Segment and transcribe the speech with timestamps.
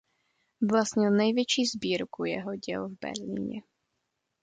[0.69, 3.61] Vlastnil největší sbírku jeho děl v Berlíně.